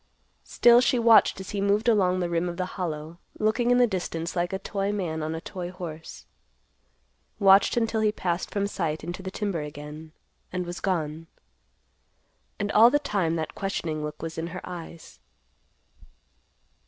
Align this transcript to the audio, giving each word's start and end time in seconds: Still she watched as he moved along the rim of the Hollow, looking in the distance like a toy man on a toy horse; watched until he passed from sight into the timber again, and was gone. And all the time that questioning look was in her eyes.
Still 0.45 0.81
she 0.81 0.97
watched 0.97 1.39
as 1.39 1.51
he 1.51 1.61
moved 1.61 1.87
along 1.87 2.21
the 2.21 2.27
rim 2.31 2.49
of 2.49 2.57
the 2.57 2.65
Hollow, 2.73 3.19
looking 3.37 3.69
in 3.69 3.77
the 3.77 3.85
distance 3.85 4.35
like 4.35 4.51
a 4.51 4.57
toy 4.57 4.91
man 4.91 5.21
on 5.21 5.35
a 5.35 5.41
toy 5.41 5.69
horse; 5.69 6.25
watched 7.37 7.77
until 7.77 8.01
he 8.01 8.11
passed 8.11 8.49
from 8.49 8.65
sight 8.65 9.03
into 9.03 9.21
the 9.21 9.29
timber 9.29 9.61
again, 9.61 10.11
and 10.51 10.65
was 10.65 10.79
gone. 10.79 11.27
And 12.59 12.71
all 12.71 12.89
the 12.89 12.97
time 12.97 13.35
that 13.35 13.53
questioning 13.53 14.03
look 14.03 14.23
was 14.23 14.39
in 14.39 14.47
her 14.47 14.61
eyes. 14.63 15.19